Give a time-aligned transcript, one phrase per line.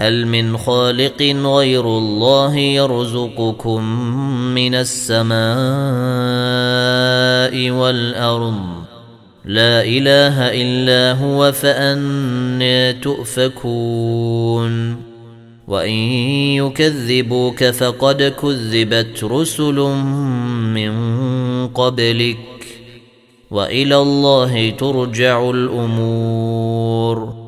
[0.00, 3.84] هل من خالق غير الله يرزقكم
[4.54, 5.40] من السماء
[7.70, 8.58] والأرض؟
[9.44, 14.96] لا إله إلا هو فانى تؤفكون.
[15.68, 15.98] وإن
[16.54, 19.74] يكذبوك فقد كذبت رسل
[20.74, 20.92] من
[21.66, 22.38] قبلك.
[23.50, 27.47] وإلى الله ترجع الأمور.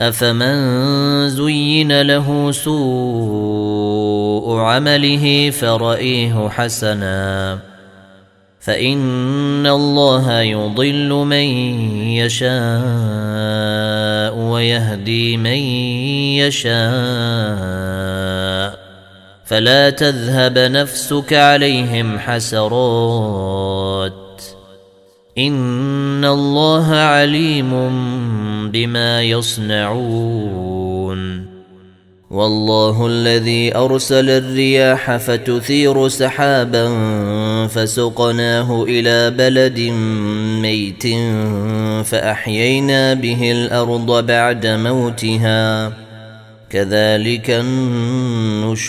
[0.00, 7.58] أفمن زين له سوء عمله فرأيه حسنا
[8.60, 11.48] فإن الله يضل من
[12.20, 12.58] يشاء
[14.34, 15.58] ويهدي من
[16.46, 16.78] يشاء
[19.44, 24.27] فلا تذهب نفسك عليهم حسرات
[25.38, 27.70] ان الله عليم
[28.70, 30.68] بما يصنعون
[32.30, 36.88] والله الذي ارسل الرياح فتثير سحابا
[37.66, 39.80] فسقناه إلى بلد
[40.62, 41.06] ميت
[42.06, 45.92] فاحيينا به الأرض بعد موتها
[46.70, 48.88] كذلك النشور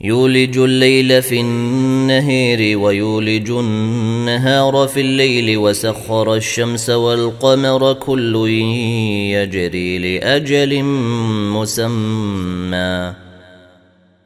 [0.00, 8.48] يولج الليل في النهير ويولج النهار في الليل وسخر الشمس والقمر كل
[9.32, 10.82] يجري لأجل
[11.52, 13.14] مسمى.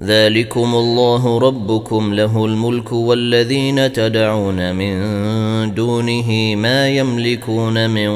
[0.00, 4.94] ذلكم الله ربكم له الملك والذين تدعون من
[5.74, 8.10] دونه ما يملكون من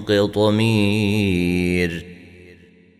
[0.00, 2.13] قطمير.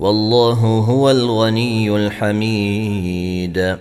[0.00, 3.76] والله هو الغني الحميد.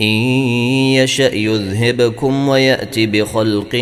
[0.00, 3.76] إن يشأ يذهبكم ويأت بخلق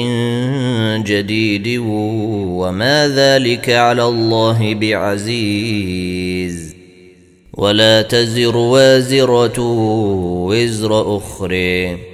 [1.07, 6.75] جديد وما ذلك على الله بعزيز.
[7.55, 9.61] ولا تزر وازرة
[10.47, 12.14] وزر أخرى.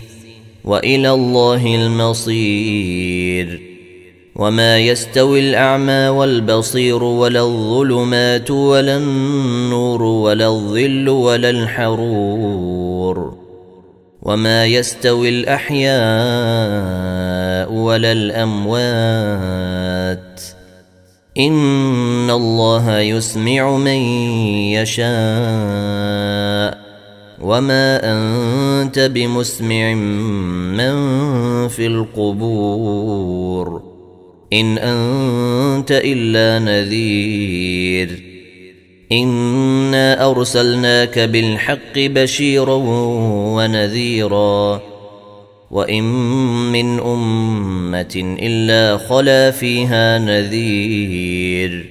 [0.63, 3.61] وإلى الله المصير.
[4.35, 13.37] وما يستوي الأعمى والبصير ولا الظلمات ولا النور ولا الظل ولا الحرور.
[14.21, 15.91] وما يستوي الأحياء
[17.73, 19.41] ولا الأموات.
[21.37, 23.99] إن الله يسمع من
[24.77, 26.80] يشاء.
[27.41, 30.93] وما انت بمسمع من
[31.67, 33.81] في القبور
[34.53, 38.23] ان انت الا نذير
[39.11, 42.75] انا ارسلناك بالحق بشيرا
[43.55, 44.81] ونذيرا
[45.71, 46.03] وان
[46.71, 51.90] من امه الا خلا فيها نذير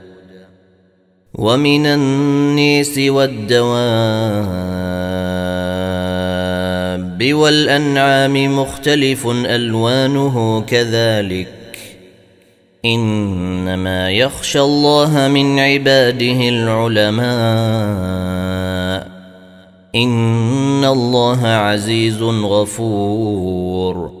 [1.35, 3.63] ومن النيس والدواب
[7.33, 11.53] والأنعام مختلف ألوانه كذلك.
[12.85, 17.21] إنما يخشى الله من عباده العلماء.
[19.95, 24.20] إن الله عزيز غفور.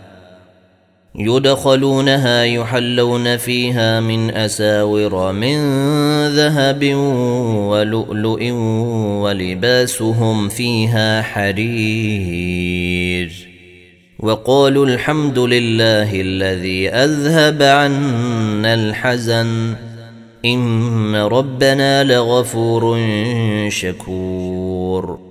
[1.15, 5.57] يدخلونها يحلون فيها من أساور من
[6.27, 6.93] ذهب
[7.55, 8.51] ولؤلؤ
[9.21, 13.31] ولباسهم فيها حرير.
[14.19, 19.75] وقالوا الحمد لله الذي أذهب عنا الحزن.
[20.45, 22.99] إن ربنا لغفور
[23.69, 25.30] شكور.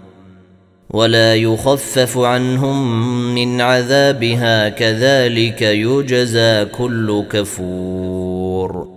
[0.93, 3.05] ولا يخفف عنهم
[3.35, 8.87] من عذابها كذلك يجزى كل كفور.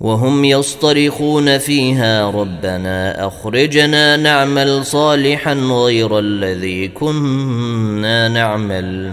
[0.00, 9.12] وهم يصطرخون فيها ربنا أخرجنا نعمل صالحا غير الذي كنا نعمل.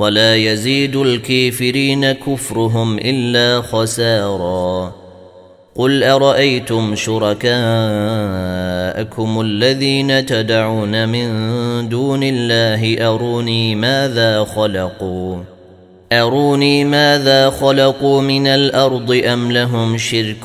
[0.00, 4.92] ولا يزيد الكافرين كفرهم إلا خسارا.
[5.74, 7.50] قل أرأيتم شركاءكم
[9.40, 11.28] الذين تدعون من
[11.88, 15.36] دون الله أروني ماذا خلقوا؟
[16.12, 20.44] أروني ماذا خلقوا من الأرض أم لهم شرك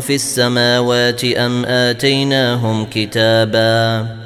[0.00, 4.25] في السماوات أم آتيناهم كتابا؟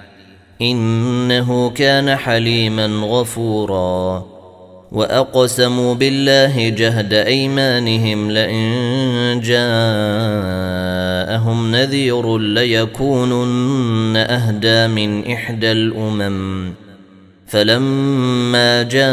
[0.61, 4.25] إنه كان حليما غفورا.
[4.91, 16.73] وأقسموا بالله جهد أيمانهم لئن جاءهم نذير ليكونن أهدى من إحدى الأمم.
[17.47, 19.05] فلما جاءهم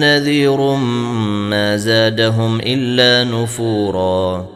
[0.00, 0.74] نذير
[1.50, 4.55] ما زادهم إلا نفورا.